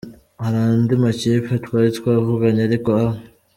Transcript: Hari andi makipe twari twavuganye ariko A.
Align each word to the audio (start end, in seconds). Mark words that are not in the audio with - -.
Hari 0.43 0.57
andi 0.67 0.93
makipe 1.03 1.53
twari 1.65 1.89
twavuganye 1.97 2.61
ariko 2.67 2.89
A. 3.05 3.07